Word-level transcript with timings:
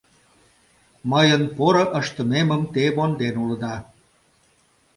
Мыйын 1.11 1.43
поро 1.55 1.83
ыштымемым 1.99 2.61
те 2.73 2.83
монден 2.97 3.35
улыда... 3.43 3.75